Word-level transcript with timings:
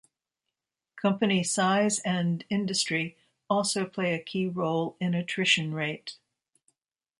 Company 0.95 1.43
size 1.43 1.99
and 1.99 2.43
industry 2.49 3.17
also 3.51 3.85
play 3.85 4.15
a 4.15 4.19
key 4.19 4.47
role 4.47 4.97
in 4.99 5.13
attrition 5.13 5.75
rate. 5.75 6.15